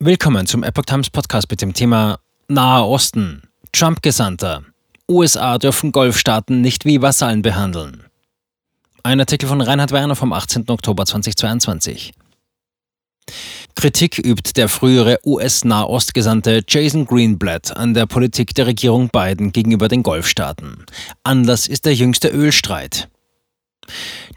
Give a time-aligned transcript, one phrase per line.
[0.00, 3.42] Willkommen zum Epoch Times Podcast mit dem Thema Nahe Osten.
[3.72, 4.62] Trump-Gesandter.
[5.10, 8.04] USA dürfen Golfstaaten nicht wie Vasallen behandeln.
[9.02, 10.66] Ein Artikel von Reinhard Werner vom 18.
[10.68, 12.12] Oktober 2022.
[13.74, 20.04] Kritik übt der frühere US-Nahostgesandte Jason Greenblatt an der Politik der Regierung Biden gegenüber den
[20.04, 20.86] Golfstaaten.
[21.24, 23.08] Anlass ist der jüngste Ölstreit.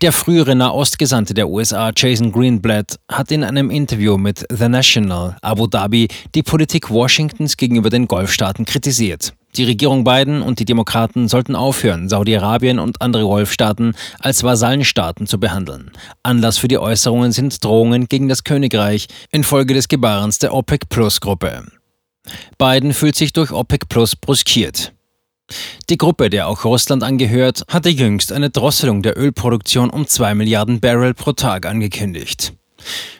[0.02, 5.68] Der frühere Nahostgesandte der USA, Jason Greenblatt, hat in einem Interview mit The National Abu
[5.68, 9.33] Dhabi die Politik Washingtons gegenüber den Golfstaaten kritisiert.
[9.57, 15.39] Die Regierung Biden und die Demokraten sollten aufhören, Saudi-Arabien und andere Golfstaaten als Vasallenstaaten zu
[15.39, 15.91] behandeln.
[16.24, 21.65] Anlass für die Äußerungen sind Drohungen gegen das Königreich infolge des Gebarens der OPEC-Plus-Gruppe.
[22.57, 24.93] Biden fühlt sich durch OPEC Plus bruskiert.
[25.91, 30.79] Die Gruppe, der auch Russland angehört, hatte jüngst eine Drosselung der Ölproduktion um 2 Milliarden
[30.79, 32.53] Barrel pro Tag angekündigt.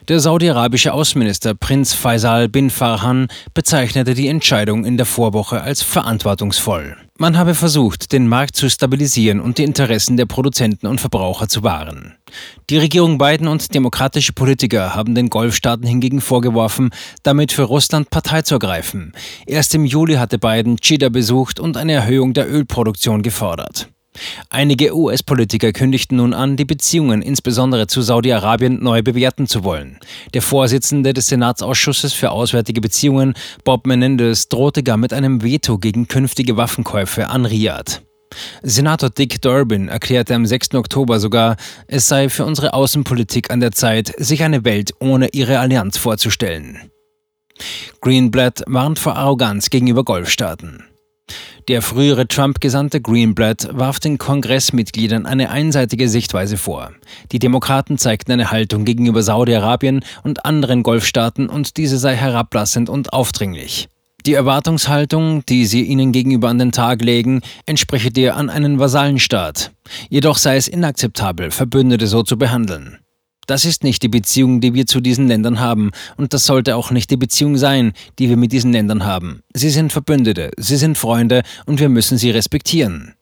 [0.08, 6.96] Der saudi-arabische Außenminister Prinz Faisal bin Farhan bezeichnete die Entscheidung in der Vorwoche als verantwortungsvoll.
[7.22, 11.62] Man habe versucht, den Markt zu stabilisieren und die Interessen der Produzenten und Verbraucher zu
[11.62, 12.16] wahren.
[12.72, 16.90] Die Regierung Biden und demokratische Politiker haben den Golfstaaten hingegen vorgeworfen,
[17.22, 19.14] damit für Russland Partei zu ergreifen.
[19.46, 23.91] Erst im Juli hatte Biden Chida besucht und eine Erhöhung der Ölproduktion gefordert.
[24.50, 30.00] Einige US-Politiker kündigten nun an, die Beziehungen insbesondere zu Saudi-Arabien neu bewerten zu wollen.
[30.34, 36.08] Der Vorsitzende des Senatsausschusses für Auswärtige Beziehungen, Bob Menendez, drohte gar mit einem Veto gegen
[36.08, 38.02] künftige Waffenkäufe an Riyadh.
[38.64, 40.76] Senator Dick Durbin erklärte am 6.
[40.76, 45.60] Oktober sogar, es sei für unsere Außenpolitik an der Zeit, sich eine Welt ohne ihre
[45.60, 46.92] Allianz vorzustellen.
[48.02, 50.91] Greenblatt warnt vor Arroganz gegenüber Golfstaaten.
[51.68, 56.92] Der frühere Trump-Gesandte Greenblatt warf den Kongressmitgliedern eine einseitige Sichtweise vor.
[57.32, 63.14] Die Demokraten zeigten eine Haltung gegenüber Saudi-Arabien und anderen Golfstaaten und diese sei herablassend und
[63.14, 63.90] aufdringlich.
[64.26, 69.72] Die Erwartungshaltung, die sie ihnen gegenüber an den Tag legen, entspreche der an einen Vasallenstaat.
[70.10, 73.00] Jedoch sei es inakzeptabel, Verbündete so zu behandeln.
[73.52, 76.90] Das ist nicht die Beziehung, die wir zu diesen Ländern haben, und das sollte auch
[76.90, 79.44] nicht die Beziehung sein, die wir mit diesen Ländern haben.
[79.54, 83.14] Sie sind Verbündete, sie sind Freunde, und wir müssen sie respektieren.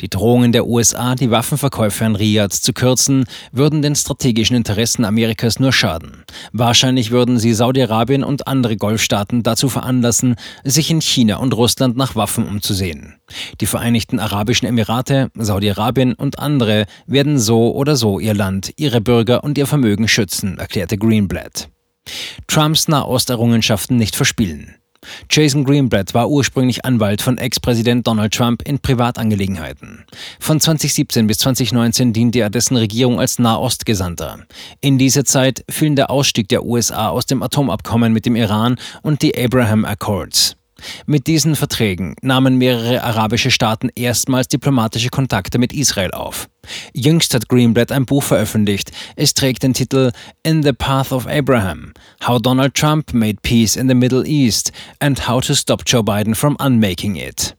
[0.00, 5.60] Die Drohungen der USA, die Waffenverkäufe an Riyadh zu kürzen, würden den strategischen Interessen Amerikas
[5.60, 6.24] nur schaden.
[6.52, 12.16] Wahrscheinlich würden sie Saudi-Arabien und andere Golfstaaten dazu veranlassen, sich in China und Russland nach
[12.16, 13.14] Waffen umzusehen.
[13.60, 19.44] Die Vereinigten Arabischen Emirate, Saudi-Arabien und andere werden so oder so ihr Land, ihre Bürger
[19.44, 21.68] und ihr Vermögen schützen, erklärte Greenblatt.
[22.46, 24.76] Trumps Nahosterrungenschaften nicht verspielen.
[25.30, 30.04] Jason Greenblatt war ursprünglich Anwalt von Ex-Präsident Donald Trump in Privatangelegenheiten.
[30.40, 34.40] Von 2017 bis 2019 diente er dessen Regierung als Nahostgesandter.
[34.80, 39.22] In dieser Zeit fielen der Ausstieg der USA aus dem Atomabkommen mit dem Iran und
[39.22, 40.56] die Abraham Accords.
[41.06, 46.48] Mit diesen Verträgen nahmen mehrere arabische Staaten erstmals diplomatische Kontakte mit Israel auf.
[46.92, 48.92] Jüngst hat Greenblatt ein Buch veröffentlicht.
[49.16, 50.12] Es trägt den Titel
[50.42, 51.92] In the Path of Abraham:
[52.26, 56.34] How Donald Trump Made Peace in the Middle East and How to Stop Joe Biden
[56.34, 57.56] from Unmaking It.